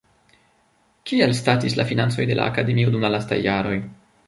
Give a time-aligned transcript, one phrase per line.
[1.09, 3.79] Kiel statis la financoj de la Akademio dum la lastaj jaroj?